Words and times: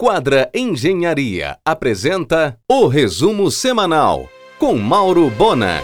Quadra 0.00 0.48
Engenharia 0.54 1.58
apresenta 1.64 2.56
o 2.70 2.86
resumo 2.86 3.50
semanal 3.50 4.28
com 4.56 4.76
Mauro 4.76 5.28
Bona. 5.28 5.82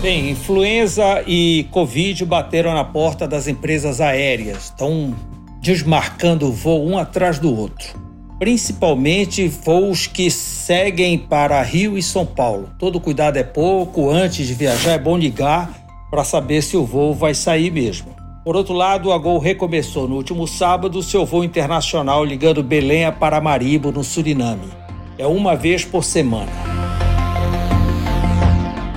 Bem, 0.00 0.30
influenza 0.30 1.22
e 1.26 1.68
Covid 1.72 2.24
bateram 2.24 2.72
na 2.72 2.84
porta 2.84 3.28
das 3.28 3.46
empresas 3.48 4.00
aéreas, 4.00 4.64
estão 4.64 5.14
desmarcando 5.60 6.46
o 6.46 6.52
voo 6.52 6.88
um 6.88 6.96
atrás 6.96 7.38
do 7.38 7.54
outro. 7.54 8.00
Principalmente 8.38 9.46
voos 9.46 10.06
que 10.06 10.30
seguem 10.30 11.18
para 11.18 11.60
Rio 11.60 11.98
e 11.98 12.02
São 12.02 12.24
Paulo. 12.24 12.70
Todo 12.78 12.98
cuidado 12.98 13.36
é 13.36 13.44
pouco, 13.44 14.08
antes 14.08 14.46
de 14.46 14.54
viajar 14.54 14.92
é 14.92 14.98
bom 14.98 15.18
ligar 15.18 15.70
para 16.10 16.24
saber 16.24 16.62
se 16.62 16.78
o 16.78 16.86
voo 16.86 17.14
vai 17.14 17.34
sair 17.34 17.70
mesmo. 17.70 18.15
Por 18.46 18.54
outro 18.54 18.74
lado, 18.74 19.10
a 19.10 19.18
Gol 19.18 19.40
recomeçou 19.40 20.06
no 20.06 20.14
último 20.14 20.46
sábado 20.46 21.02
seu 21.02 21.26
voo 21.26 21.42
internacional 21.42 22.24
ligando 22.24 22.62
Belém 22.62 23.04
a 23.04 23.10
Paramaribo, 23.10 23.90
no 23.90 24.04
Suriname. 24.04 24.68
É 25.18 25.26
uma 25.26 25.56
vez 25.56 25.84
por 25.84 26.04
semana. 26.04 26.52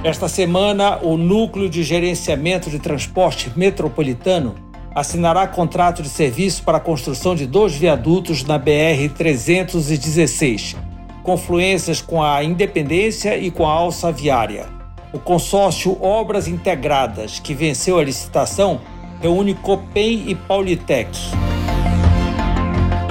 Esta 0.04 0.27
semana, 0.27 0.99
o 1.02 1.17
Núcleo 1.17 1.67
de 1.67 1.81
Gerenciamento 1.81 2.70
de 2.70 2.77
Transporte 2.77 3.52
Metropolitano 3.55 4.54
assinará 4.93 5.48
contrato 5.48 6.04
de 6.04 6.09
serviço 6.09 6.62
para 6.62 6.77
a 6.77 6.81
construção 6.81 7.34
de 7.34 7.48
dois 7.48 7.73
viadutos 7.73 8.43
na 8.43 8.59
BR-316, 8.59 10.76
confluências 11.23 12.04
com 12.04 12.21
a 12.21 12.43
Independência 12.43 13.35
e 13.35 13.49
com 13.49 13.66
a 13.66 13.71
Alça 13.71 14.12
Viária. 14.12 14.68
O 15.12 15.18
consórcio 15.18 15.98
Obras 16.04 16.48
Integradas, 16.48 17.40
que 17.40 17.55
venceu 17.55 17.98
a 17.98 18.04
licitação, 18.04 18.79
reúne 19.21 19.53
Copem 19.53 20.29
e 20.29 20.35
Paulitec. 20.35 21.09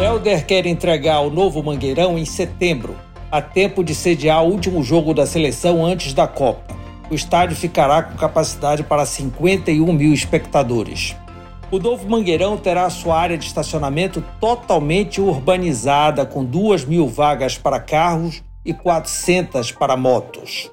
Helder 0.02 0.46
quer 0.46 0.64
entregar 0.64 1.20
o 1.20 1.30
novo 1.30 1.62
Mangueirão 1.62 2.18
em 2.18 2.24
setembro, 2.24 2.96
a 3.30 3.42
tempo 3.42 3.84
de 3.84 3.94
sediar 3.94 4.42
o 4.42 4.50
último 4.50 4.82
jogo 4.82 5.12
da 5.12 5.26
seleção 5.26 5.84
antes 5.84 6.14
da 6.14 6.26
Copa. 6.26 6.76
O 7.10 7.14
estádio 7.14 7.56
ficará 7.56 8.02
com 8.02 8.16
capacidade 8.16 8.82
para 8.82 9.04
51 9.04 9.92
mil 9.92 10.12
espectadores. 10.12 11.14
O 11.70 11.78
novo 11.78 12.08
Mangueirão 12.08 12.56
terá 12.56 12.88
sua 12.88 13.18
área 13.18 13.36
de 13.36 13.44
estacionamento 13.44 14.24
totalmente 14.40 15.20
urbanizada, 15.20 16.24
com 16.24 16.42
2 16.42 16.86
mil 16.86 17.06
vagas 17.06 17.58
para 17.58 17.78
carros 17.78 18.42
e 18.64 18.72
400 18.72 19.72
para 19.72 19.96
motos. 19.96 20.70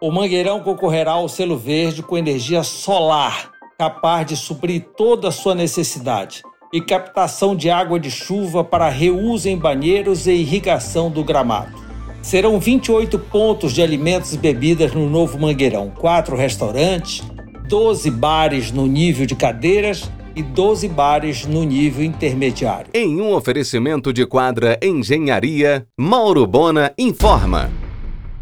O 0.00 0.10
Mangueirão 0.10 0.60
concorrerá 0.60 1.12
ao 1.12 1.28
selo 1.28 1.56
verde 1.56 2.02
com 2.02 2.18
energia 2.18 2.64
solar 2.64 3.51
capaz 3.82 4.24
de 4.24 4.36
suprir 4.36 4.84
toda 4.96 5.26
a 5.26 5.32
sua 5.32 5.56
necessidade, 5.56 6.42
e 6.72 6.80
captação 6.80 7.56
de 7.56 7.68
água 7.68 7.98
de 7.98 8.12
chuva 8.12 8.62
para 8.62 8.88
reuso 8.88 9.48
em 9.48 9.58
banheiros 9.58 10.28
e 10.28 10.34
irrigação 10.34 11.10
do 11.10 11.24
gramado. 11.24 11.72
Serão 12.22 12.60
28 12.60 13.18
pontos 13.18 13.72
de 13.72 13.82
alimentos 13.82 14.32
e 14.34 14.38
bebidas 14.38 14.94
no 14.94 15.10
novo 15.10 15.36
Mangueirão, 15.36 15.90
quatro 15.90 16.36
restaurantes, 16.36 17.24
12 17.68 18.08
bares 18.08 18.70
no 18.70 18.86
nível 18.86 19.26
de 19.26 19.34
cadeiras 19.34 20.08
e 20.36 20.44
12 20.44 20.86
bares 20.86 21.44
no 21.44 21.64
nível 21.64 22.04
intermediário. 22.04 22.86
Em 22.94 23.20
um 23.20 23.34
oferecimento 23.34 24.12
de 24.12 24.24
quadra 24.24 24.78
Engenharia, 24.80 25.84
Mauro 25.98 26.46
Bona 26.46 26.94
informa. 26.96 27.68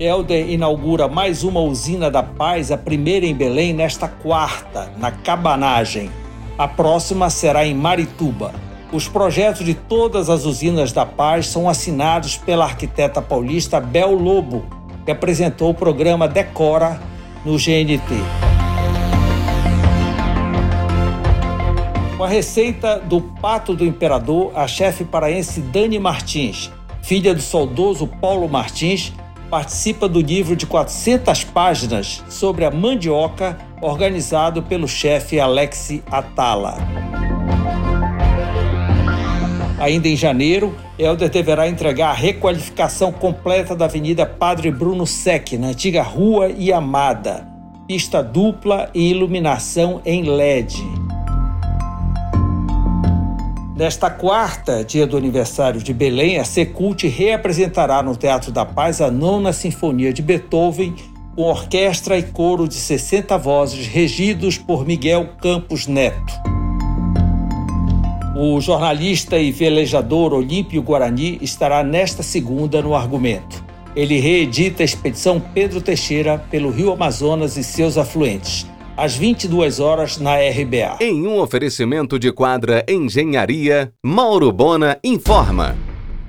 Helder 0.02 0.48
inaugura 0.48 1.06
mais 1.08 1.44
uma 1.44 1.60
usina 1.60 2.10
da 2.10 2.22
Paz, 2.22 2.72
a 2.72 2.78
primeira 2.78 3.26
em 3.26 3.34
Belém, 3.34 3.74
nesta 3.74 4.08
quarta, 4.08 4.90
na 4.96 5.10
Cabanagem. 5.10 6.10
A 6.56 6.66
próxima 6.66 7.28
será 7.28 7.66
em 7.66 7.74
Marituba. 7.74 8.54
Os 8.90 9.06
projetos 9.06 9.62
de 9.62 9.74
todas 9.74 10.30
as 10.30 10.46
usinas 10.46 10.90
da 10.90 11.04
Paz 11.04 11.48
são 11.48 11.68
assinados 11.68 12.38
pela 12.38 12.64
arquiteta 12.64 13.20
paulista 13.20 13.78
Bel 13.78 14.14
Lobo, 14.14 14.64
que 15.04 15.10
apresentou 15.10 15.68
o 15.68 15.74
programa 15.74 16.26
Decora 16.26 16.98
no 17.44 17.58
GNT. 17.58 18.24
Com 22.16 22.24
a 22.24 22.28
receita 22.28 22.98
do 23.00 23.20
Pato 23.20 23.76
do 23.76 23.84
Imperador, 23.84 24.50
a 24.54 24.66
chefe 24.66 25.04
paraense 25.04 25.60
Dani 25.60 25.98
Martins, 25.98 26.72
filha 27.02 27.34
do 27.34 27.42
saudoso 27.42 28.06
Paulo 28.06 28.48
Martins, 28.48 29.12
participa 29.50 30.08
do 30.08 30.20
livro 30.20 30.54
de 30.54 30.64
400 30.64 31.44
páginas 31.44 32.22
sobre 32.28 32.64
a 32.64 32.70
mandioca, 32.70 33.58
organizado 33.82 34.62
pelo 34.62 34.86
chefe 34.86 35.40
Alexi 35.40 36.02
Atala. 36.10 36.78
Ainda 39.80 40.08
em 40.08 40.16
janeiro, 40.16 40.76
Helder 40.98 41.30
deverá 41.30 41.66
entregar 41.66 42.10
a 42.10 42.14
requalificação 42.14 43.10
completa 43.10 43.74
da 43.74 43.86
Avenida 43.86 44.24
Padre 44.24 44.70
Bruno 44.70 45.06
Sec, 45.06 45.54
na 45.54 45.68
antiga 45.68 46.02
Rua 46.02 46.48
Iamada, 46.50 47.48
pista 47.88 48.22
dupla 48.22 48.90
e 48.94 49.10
iluminação 49.10 50.00
em 50.04 50.22
LED. 50.22 50.99
Nesta 53.80 54.10
quarta, 54.10 54.84
dia 54.84 55.06
do 55.06 55.16
aniversário 55.16 55.82
de 55.82 55.94
Belém, 55.94 56.36
a 56.36 56.44
Secult 56.44 57.08
reapresentará 57.08 58.02
no 58.02 58.14
Teatro 58.14 58.52
da 58.52 58.66
Paz 58.66 59.00
a 59.00 59.10
nona 59.10 59.54
Sinfonia 59.54 60.12
de 60.12 60.20
Beethoven, 60.20 60.94
com 61.34 61.44
orquestra 61.44 62.18
e 62.18 62.22
coro 62.24 62.68
de 62.68 62.74
60 62.74 63.38
vozes, 63.38 63.86
regidos 63.86 64.58
por 64.58 64.84
Miguel 64.84 65.30
Campos 65.40 65.86
Neto. 65.86 66.30
O 68.36 68.60
jornalista 68.60 69.38
e 69.38 69.50
velejador 69.50 70.34
Olímpio 70.34 70.82
Guarani 70.82 71.38
estará 71.40 71.82
nesta 71.82 72.22
segunda 72.22 72.82
no 72.82 72.94
argumento. 72.94 73.64
Ele 73.96 74.20
reedita 74.20 74.82
a 74.82 74.84
expedição 74.84 75.40
Pedro 75.40 75.80
Teixeira 75.80 76.36
pelo 76.50 76.68
Rio 76.68 76.92
Amazonas 76.92 77.56
e 77.56 77.64
seus 77.64 77.96
afluentes 77.96 78.66
às 79.00 79.16
22 79.16 79.80
horas 79.80 80.18
na 80.18 80.34
RBA. 80.34 80.98
Em 81.00 81.26
um 81.26 81.40
oferecimento 81.40 82.18
de 82.18 82.30
quadra 82.30 82.84
Engenharia, 82.86 83.90
Mauro 84.04 84.52
Bona 84.52 84.98
informa. 85.02 85.74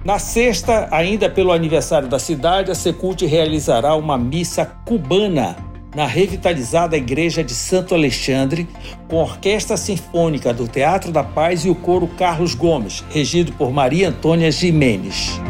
Na 0.06 0.18
sexta, 0.18 0.88
ainda 0.90 1.30
pelo 1.30 1.52
aniversário 1.52 2.08
da 2.08 2.18
cidade, 2.18 2.72
a 2.72 2.76
Secult 2.76 3.26
realizará 3.26 3.94
uma 3.96 4.18
missa 4.18 4.66
cubana 4.66 5.58
na 5.94 6.06
revitalizada 6.06 6.96
Igreja 6.96 7.44
de 7.44 7.54
Santo 7.54 7.94
Alexandre, 7.94 8.66
com 9.10 9.20
a 9.20 9.24
Orquestra 9.24 9.76
Sinfônica 9.76 10.54
do 10.54 10.66
Teatro 10.66 11.12
da 11.12 11.26
Paz 11.26 11.66
e 11.66 11.70
o 11.70 11.76
coro 11.76 12.08
Carlos 12.08 12.56
Gomes, 12.56 13.04
regido 13.10 13.52
por 13.52 13.74
Maria 13.74 14.08
Antônia 14.08 14.50
Jimenez. 14.50 15.42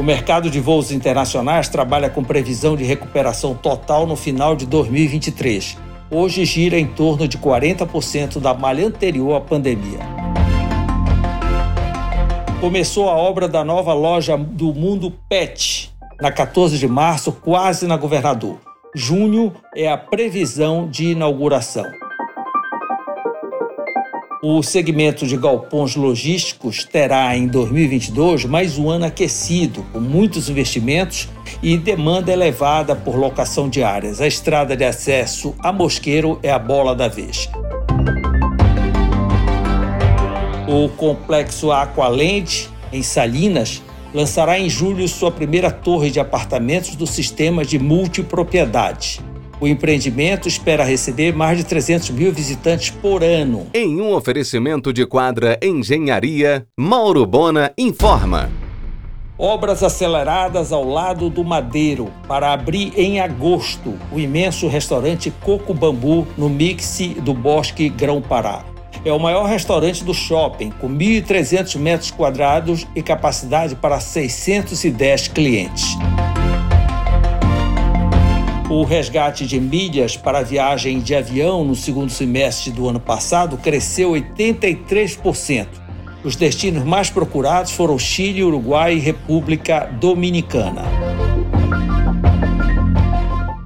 O 0.00 0.02
mercado 0.02 0.48
de 0.48 0.58
voos 0.58 0.90
internacionais 0.90 1.68
trabalha 1.68 2.08
com 2.08 2.24
previsão 2.24 2.74
de 2.74 2.84
recuperação 2.84 3.54
total 3.54 4.06
no 4.06 4.16
final 4.16 4.56
de 4.56 4.64
2023. 4.64 5.76
Hoje 6.10 6.42
gira 6.46 6.78
em 6.78 6.86
torno 6.86 7.28
de 7.28 7.36
40% 7.36 8.40
da 8.40 8.54
malha 8.54 8.86
anterior 8.86 9.36
à 9.36 9.42
pandemia. 9.42 9.98
Começou 12.62 13.10
a 13.10 13.14
obra 13.14 13.46
da 13.46 13.62
nova 13.62 13.92
loja 13.92 14.38
do 14.38 14.72
Mundo 14.72 15.12
Pet, 15.28 15.92
na 16.18 16.32
14 16.32 16.78
de 16.78 16.88
março, 16.88 17.30
quase 17.30 17.86
na 17.86 17.98
Governador. 17.98 18.56
Junho 18.94 19.52
é 19.76 19.86
a 19.86 19.98
previsão 19.98 20.88
de 20.88 21.08
inauguração. 21.10 21.84
O 24.42 24.62
segmento 24.62 25.26
de 25.26 25.36
galpões 25.36 25.94
logísticos 25.94 26.82
terá 26.82 27.36
em 27.36 27.46
2022 27.46 28.46
mais 28.46 28.78
um 28.78 28.88
ano 28.88 29.04
aquecido, 29.04 29.84
com 29.92 30.00
muitos 30.00 30.48
investimentos 30.48 31.28
e 31.62 31.76
demanda 31.76 32.32
elevada 32.32 32.96
por 32.96 33.16
locação 33.16 33.68
de 33.68 33.82
áreas. 33.82 34.18
A 34.18 34.26
estrada 34.26 34.74
de 34.74 34.82
acesso 34.82 35.54
a 35.58 35.70
Mosqueiro 35.70 36.40
é 36.42 36.50
a 36.50 36.58
bola 36.58 36.94
da 36.94 37.06
vez. 37.06 37.50
O 40.66 40.88
complexo 40.88 41.70
Aqualente, 41.70 42.70
em 42.90 43.02
Salinas, 43.02 43.82
lançará 44.14 44.58
em 44.58 44.70
julho 44.70 45.06
sua 45.06 45.30
primeira 45.30 45.70
torre 45.70 46.10
de 46.10 46.18
apartamentos 46.18 46.96
do 46.96 47.06
sistema 47.06 47.62
de 47.62 47.78
multipropriedade. 47.78 49.20
O 49.60 49.68
empreendimento 49.68 50.48
espera 50.48 50.82
receber 50.82 51.34
mais 51.34 51.58
de 51.58 51.64
300 51.64 52.10
mil 52.10 52.32
visitantes 52.32 52.88
por 52.88 53.22
ano. 53.22 53.66
Em 53.74 54.00
um 54.00 54.14
oferecimento 54.14 54.90
de 54.90 55.04
quadra 55.04 55.58
Engenharia, 55.62 56.66
Mauro 56.78 57.26
Bona 57.26 57.70
informa. 57.76 58.50
Obras 59.36 59.82
aceleradas 59.82 60.72
ao 60.72 60.84
lado 60.84 61.28
do 61.28 61.44
Madeiro 61.44 62.10
para 62.26 62.52
abrir 62.52 62.92
em 62.96 63.20
agosto 63.20 63.98
o 64.10 64.18
imenso 64.18 64.66
restaurante 64.66 65.30
Coco 65.42 65.74
Bambu 65.74 66.26
no 66.38 66.48
Mixe 66.48 67.08
do 67.08 67.34
Bosque 67.34 67.90
Grão-Pará. 67.90 68.64
É 69.04 69.12
o 69.12 69.18
maior 69.18 69.46
restaurante 69.46 70.04
do 70.04 70.12
shopping, 70.12 70.70
com 70.70 70.88
1.300 70.88 71.78
metros 71.78 72.10
quadrados 72.10 72.86
e 72.94 73.02
capacidade 73.02 73.74
para 73.74 73.98
610 73.98 75.28
clientes. 75.28 75.96
O 78.70 78.84
resgate 78.84 79.48
de 79.48 79.58
milhas 79.58 80.16
para 80.16 80.42
viagem 80.42 81.00
de 81.00 81.12
avião 81.12 81.64
no 81.64 81.74
segundo 81.74 82.08
semestre 82.08 82.70
do 82.70 82.88
ano 82.88 83.00
passado 83.00 83.56
cresceu 83.56 84.12
83%, 84.12 85.66
Os 86.22 86.36
destinos 86.36 86.84
mais 86.84 87.10
procurados 87.10 87.72
foram 87.72 87.98
Chile, 87.98 88.44
Uruguai 88.44 88.94
e 88.94 89.00
República 89.00 89.86
Dominicana. 90.00 90.84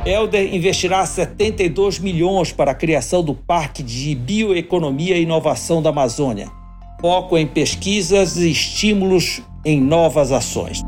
Helder 0.06 0.54
investirá 0.54 1.04
72 1.04 1.98
milhões 1.98 2.50
para 2.50 2.70
a 2.70 2.74
criação 2.74 3.22
do 3.22 3.34
Parque 3.34 3.82
de 3.82 4.14
Bioeconomia 4.14 5.18
e 5.18 5.24
Inovação 5.24 5.82
da 5.82 5.90
Amazônia. 5.90 6.50
Foco 6.98 7.36
em 7.36 7.46
pesquisas 7.46 8.38
e 8.38 8.50
estímulos 8.50 9.42
em 9.66 9.78
novas 9.78 10.32
ações. 10.32 10.82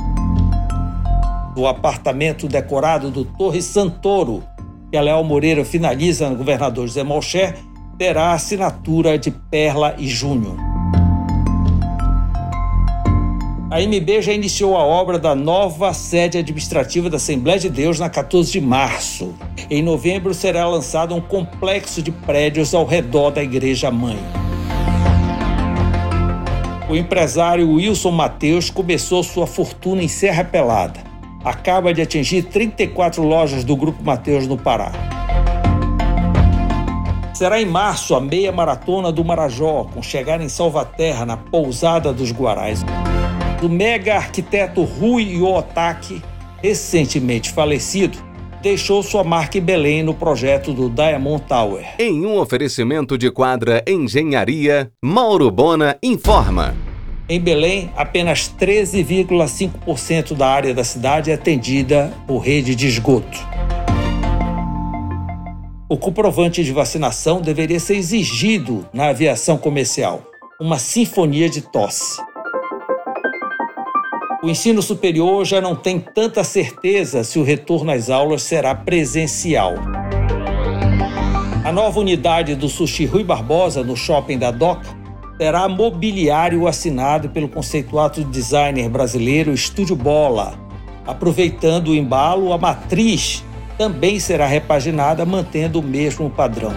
O 1.56 1.66
apartamento 1.66 2.46
decorado 2.46 3.10
do 3.10 3.24
Torre 3.24 3.62
Santoro, 3.62 4.44
que 4.90 4.96
a 4.98 5.00
Léo 5.00 5.24
Moreira 5.24 5.64
finaliza 5.64 6.28
no 6.28 6.36
governador 6.36 6.86
José 6.86 7.02
Malcher, 7.02 7.56
terá 7.96 8.32
assinatura 8.32 9.18
de 9.18 9.30
Perla 9.30 9.94
e 9.96 10.06
Júnior. 10.06 10.54
A 13.70 13.80
MB 13.80 14.20
já 14.20 14.34
iniciou 14.34 14.76
a 14.76 14.84
obra 14.84 15.18
da 15.18 15.34
nova 15.34 15.94
sede 15.94 16.36
administrativa 16.36 17.08
da 17.08 17.16
Assembleia 17.16 17.58
de 17.58 17.70
Deus 17.70 17.98
na 17.98 18.10
14 18.10 18.52
de 18.52 18.60
março. 18.60 19.34
Em 19.70 19.82
novembro 19.82 20.34
será 20.34 20.68
lançado 20.68 21.14
um 21.14 21.22
complexo 21.22 22.02
de 22.02 22.12
prédios 22.12 22.74
ao 22.74 22.84
redor 22.84 23.30
da 23.30 23.42
Igreja 23.42 23.90
Mãe. 23.90 24.18
O 26.90 26.94
empresário 26.94 27.70
Wilson 27.72 28.10
Mateus 28.10 28.68
começou 28.68 29.22
sua 29.22 29.46
fortuna 29.46 30.02
em 30.02 30.08
Serra 30.08 30.44
Pelada. 30.44 31.05
Acaba 31.46 31.94
de 31.94 32.02
atingir 32.02 32.42
34 32.42 33.22
lojas 33.22 33.64
do 33.64 33.74
Grupo 33.74 34.02
Mateus 34.02 34.46
no 34.46 34.58
Pará. 34.58 34.92
Será 37.32 37.60
em 37.60 37.66
março 37.66 38.14
a 38.14 38.20
meia 38.20 38.50
maratona 38.50 39.10
do 39.10 39.24
Marajó, 39.24 39.84
com 39.94 40.02
chegada 40.02 40.42
em 40.42 40.48
Salvaterra, 40.48 41.24
na 41.24 41.36
pousada 41.38 42.12
dos 42.12 42.32
Guarais 42.32 42.84
do 43.60 43.68
mega 43.68 44.16
arquiteto 44.16 44.82
Rui 44.82 45.22
Iotaki, 45.22 46.22
recentemente 46.62 47.50
falecido, 47.50 48.18
deixou 48.62 49.02
sua 49.02 49.24
marca 49.24 49.58
em 49.58 49.60
Belém 49.60 50.02
no 50.02 50.14
projeto 50.14 50.72
do 50.72 50.90
Diamond 50.90 51.42
Tower. 51.44 51.84
Em 51.98 52.24
um 52.26 52.38
oferecimento 52.38 53.16
de 53.16 53.30
quadra 53.30 53.82
Engenharia, 53.86 54.90
Mauro 55.02 55.50
Bona 55.50 55.96
informa. 56.02 56.74
Em 57.28 57.40
Belém, 57.40 57.90
apenas 57.96 58.48
13,5% 58.56 60.32
da 60.32 60.46
área 60.46 60.72
da 60.72 60.84
cidade 60.84 61.32
é 61.32 61.34
atendida 61.34 62.14
por 62.24 62.38
rede 62.38 62.76
de 62.76 62.86
esgoto. 62.86 63.36
O 65.88 65.96
comprovante 65.96 66.62
de 66.62 66.72
vacinação 66.72 67.40
deveria 67.40 67.80
ser 67.80 67.96
exigido 67.96 68.88
na 68.92 69.08
aviação 69.08 69.58
comercial, 69.58 70.22
uma 70.60 70.78
sinfonia 70.78 71.48
de 71.48 71.62
tosse. 71.62 72.22
O 74.40 74.48
ensino 74.48 74.80
superior 74.80 75.44
já 75.44 75.60
não 75.60 75.74
tem 75.74 75.98
tanta 75.98 76.44
certeza 76.44 77.24
se 77.24 77.40
o 77.40 77.42
retorno 77.42 77.90
às 77.90 78.08
aulas 78.08 78.42
será 78.42 78.72
presencial. 78.72 79.74
A 81.64 81.72
nova 81.72 81.98
unidade 81.98 82.54
do 82.54 82.68
Sushi 82.68 83.06
Rui 83.06 83.24
Barbosa, 83.24 83.82
no 83.82 83.96
shopping 83.96 84.38
da 84.38 84.52
DOCA, 84.52 84.95
terá 85.38 85.68
mobiliário 85.68 86.66
assinado 86.66 87.28
pelo 87.28 87.48
conceituado 87.48 88.24
designer 88.24 88.88
brasileiro 88.88 89.52
Estúdio 89.52 89.94
Bola. 89.94 90.58
Aproveitando 91.06 91.88
o 91.88 91.94
embalo, 91.94 92.52
a 92.52 92.58
matriz 92.58 93.44
também 93.76 94.18
será 94.18 94.46
repaginada, 94.46 95.24
mantendo 95.26 95.80
o 95.80 95.82
mesmo 95.82 96.30
padrão. 96.30 96.72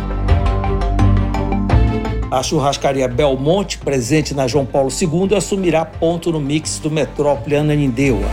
A 2.30 2.44
churrascaria 2.44 3.08
Belmonte, 3.08 3.80
presente 3.80 4.36
na 4.36 4.48
João 4.48 4.66
Paulo 4.66 4.90
II, 4.92 5.36
assumirá 5.36 5.84
ponto 5.84 6.32
no 6.32 6.40
mix 6.40 6.78
do 6.78 6.92
Metrópole 6.92 7.56
Ananindeua. 7.56 8.28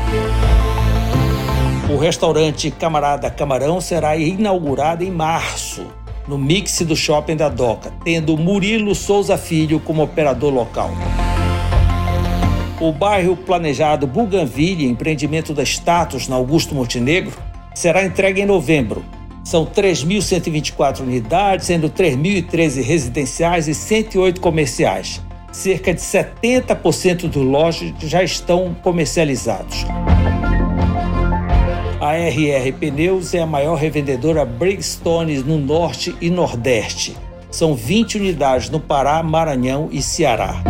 O 1.89 1.97
restaurante 1.97 2.71
Camarada 2.71 3.31
Camarão 3.31 3.81
será 3.81 4.17
inaugurado 4.17 5.03
em 5.03 5.11
março, 5.11 5.87
no 6.29 6.37
mix 6.37 6.81
do 6.83 6.97
Shopping 6.97 7.37
da 7.37 7.49
Doca, 7.49 7.93
tendo 8.05 8.37
Murilo 8.37 8.95
Souza 8.95 9.37
Filho 9.37 9.81
como 9.81 10.03
operador 10.03 10.53
local. 10.53 10.91
O 12.81 12.93
bairro 12.93 13.37
planejado 13.37 14.07
Bougainville, 14.07 14.87
empreendimento 14.87 15.55
da 15.55 15.63
Status 15.63 16.29
na 16.29 16.37
Augusto 16.37 16.75
Montenegro, 16.75 17.33
será 17.75 18.05
entregue 18.05 18.43
em 18.43 18.47
novembro, 18.47 19.05
são 19.47 19.65
3.124 19.65 21.01
unidades, 21.01 21.67
sendo 21.67 21.89
3.013 21.89 22.83
residenciais 22.83 23.69
e 23.69 23.75
108 23.75 24.41
comerciais. 24.41 25.23
Cerca 25.53 25.95
de 25.95 26.01
70% 26.01 27.29
dos 27.29 27.45
lojas 27.45 27.95
já 28.01 28.25
estão 28.25 28.75
comercializados. 28.83 29.87
A 32.07 32.13
RR 32.13 32.71
Pneus 32.79 33.35
é 33.35 33.41
a 33.41 33.47
maior 33.47 33.75
revendedora 33.75 34.45
Bridgestone 34.45 35.39
no 35.39 35.59
Norte 35.59 36.15
e 36.21 36.31
Nordeste. 36.31 37.17
São 37.51 37.75
20 37.75 38.19
unidades 38.19 38.71
no 38.71 38.79
Pará, 38.79 39.21
Maranhão 39.25 39.89
e 39.91 40.01
Ceará. 40.01 40.63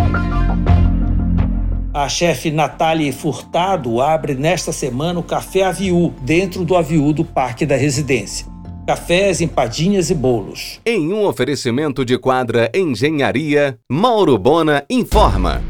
A 1.92 2.08
chefe 2.08 2.50
Natália 2.50 3.12
Furtado 3.12 4.00
abre 4.00 4.34
nesta 4.34 4.72
semana 4.72 5.20
o 5.20 5.22
Café 5.22 5.64
Aviu, 5.64 6.14
dentro 6.22 6.64
do 6.64 6.74
Aviu 6.74 7.12
do 7.12 7.22
Parque 7.22 7.66
da 7.66 7.76
Residência 7.76 8.46
cafés, 8.86 9.40
empadinhas 9.40 10.10
e 10.10 10.14
bolos. 10.14 10.80
Em 10.86 11.12
um 11.12 11.26
oferecimento 11.26 12.04
de 12.04 12.16
quadra 12.16 12.70
Engenharia, 12.72 13.76
Mauro 13.90 14.38
Bona 14.38 14.84
informa. 14.88 15.60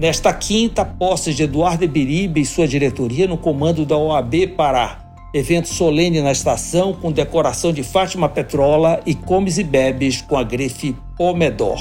Nesta 0.00 0.32
quinta, 0.32 0.82
posse 0.82 1.34
de 1.34 1.42
Eduardo 1.42 1.84
Ebiribe 1.84 2.40
e 2.40 2.46
sua 2.46 2.66
diretoria 2.66 3.28
no 3.28 3.36
comando 3.36 3.84
da 3.84 3.98
OAB 3.98 4.46
Pará. 4.56 4.98
Evento 5.34 5.68
solene 5.68 6.22
na 6.22 6.32
estação 6.32 6.94
com 6.94 7.12
decoração 7.12 7.70
de 7.70 7.82
Fátima 7.82 8.26
Petrola 8.26 9.02
e 9.04 9.14
comes 9.14 9.58
e 9.58 9.62
bebes 9.62 10.22
com 10.22 10.38
a 10.38 10.42
grife 10.42 10.96
Pomedor. 11.18 11.78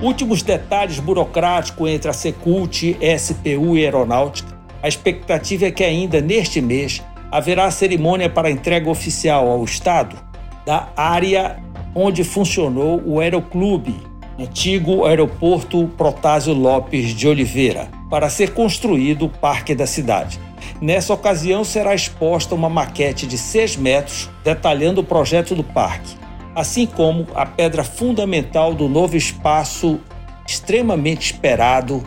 Últimos 0.00 0.42
detalhes 0.42 1.00
burocráticos 1.00 1.90
entre 1.90 2.08
a 2.08 2.12
Secult, 2.12 2.96
SPU 3.18 3.76
e 3.76 3.82
Aeronáutica. 3.82 4.56
A 4.80 4.86
expectativa 4.86 5.66
é 5.66 5.72
que 5.72 5.82
ainda 5.82 6.20
neste 6.20 6.60
mês 6.60 7.02
haverá 7.32 7.68
cerimônia 7.72 8.30
para 8.30 8.48
entrega 8.48 8.88
oficial 8.88 9.48
ao 9.48 9.64
Estado 9.64 10.16
da 10.64 10.88
área 10.96 11.60
onde 11.96 12.22
funcionou 12.22 13.02
o 13.04 13.18
Aeroclube, 13.18 14.07
antigo 14.38 15.04
aeroporto 15.04 15.88
Protásio 15.96 16.54
Lopes 16.54 17.08
de 17.08 17.26
Oliveira, 17.26 17.88
para 18.08 18.30
ser 18.30 18.54
construído 18.54 19.26
o 19.26 19.28
Parque 19.28 19.74
da 19.74 19.86
Cidade. 19.86 20.38
Nessa 20.80 21.12
ocasião 21.12 21.64
será 21.64 21.94
exposta 21.94 22.54
uma 22.54 22.68
maquete 22.68 23.26
de 23.26 23.36
6 23.36 23.76
metros 23.76 24.30
detalhando 24.44 25.00
o 25.00 25.04
projeto 25.04 25.56
do 25.56 25.64
parque, 25.64 26.16
assim 26.54 26.86
como 26.86 27.26
a 27.34 27.44
pedra 27.44 27.82
fundamental 27.82 28.72
do 28.72 28.88
novo 28.88 29.16
espaço 29.16 29.98
extremamente 30.46 31.32
esperado 31.32 32.02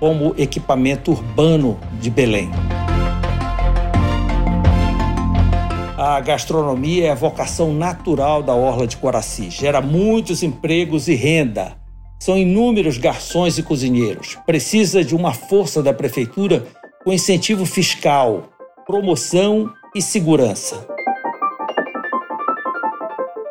como 0.00 0.34
equipamento 0.36 1.12
urbano 1.12 1.78
de 2.00 2.10
Belém. 2.10 2.50
A 5.98 6.20
gastronomia 6.20 7.06
é 7.06 7.10
a 7.10 7.14
vocação 7.14 7.72
natural 7.72 8.42
da 8.42 8.54
Orla 8.54 8.86
de 8.86 8.98
Coraci. 8.98 9.48
Gera 9.48 9.80
muitos 9.80 10.42
empregos 10.42 11.08
e 11.08 11.14
renda. 11.14 11.74
São 12.20 12.36
inúmeros 12.36 12.98
garçons 12.98 13.56
e 13.56 13.62
cozinheiros. 13.62 14.36
Precisa 14.44 15.02
de 15.02 15.16
uma 15.16 15.32
força 15.32 15.82
da 15.82 15.94
prefeitura 15.94 16.66
com 17.02 17.14
incentivo 17.14 17.64
fiscal, 17.64 18.50
promoção 18.86 19.72
e 19.94 20.02
segurança. 20.02 20.86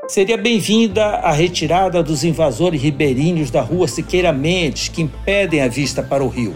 Seria 0.07 0.37
bem-vinda 0.37 1.03
a 1.03 1.31
retirada 1.31 2.03
dos 2.03 2.23
invasores 2.23 2.79
ribeirinhos 2.79 3.49
da 3.49 3.61
rua 3.61 3.87
Siqueira 3.87 4.31
Mendes, 4.31 4.87
que 4.87 5.01
impedem 5.01 5.61
a 5.61 5.67
vista 5.67 6.03
para 6.03 6.23
o 6.23 6.27
rio. 6.27 6.53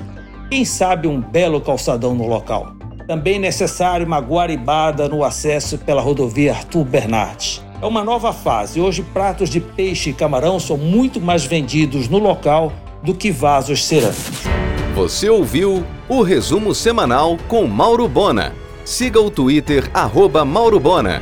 Quem 0.51 0.63
sabe 0.63 1.07
um 1.07 1.19
belo 1.19 1.59
calçadão 1.59 2.13
no 2.13 2.27
local. 2.27 2.78
Também 3.09 3.39
necessário 3.39 4.05
uma 4.05 4.19
guaribada 4.19 5.09
no 5.09 5.23
acesso 5.23 5.79
pela 5.79 5.99
rodovia 5.99 6.51
Arthur 6.51 6.85
Bernardes. 6.85 7.59
É 7.81 7.85
uma 7.87 8.03
nova 8.03 8.31
fase. 8.31 8.79
Hoje, 8.79 9.01
pratos 9.01 9.49
de 9.49 9.59
peixe 9.59 10.11
e 10.11 10.13
camarão 10.13 10.59
são 10.59 10.77
muito 10.77 11.19
mais 11.19 11.43
vendidos 11.43 12.07
no 12.07 12.19
local 12.19 12.71
do 13.01 13.15
que 13.15 13.31
vasos 13.31 13.83
cerâmicos. 13.83 14.43
Você 14.93 15.27
ouviu 15.27 15.83
o 16.07 16.21
resumo 16.21 16.75
semanal 16.75 17.35
com 17.47 17.65
Mauro 17.65 18.07
Bona. 18.07 18.53
Siga 18.85 19.19
o 19.19 19.31
Twitter, 19.31 19.89
arroba 19.91 20.45
Mauro 20.45 20.79
Bona. 20.79 21.19